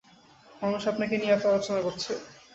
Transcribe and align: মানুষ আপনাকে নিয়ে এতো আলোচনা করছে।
মানুষ 0.61 0.81
আপনাকে 0.91 1.15
নিয়ে 1.17 1.35
এতো 1.35 1.45
আলোচনা 1.51 1.79
করছে। 1.85 2.11